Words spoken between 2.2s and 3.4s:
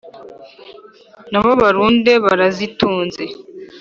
barazitunze!